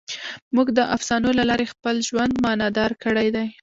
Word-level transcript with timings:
موږ 0.55 0.67
د 0.77 0.79
افسانو 0.95 1.29
له 1.37 1.43
لارې 1.49 1.71
خپل 1.73 1.95
ژوند 2.07 2.33
معنیدار 2.43 2.91
کړی 3.03 3.27
دی. 3.35 3.47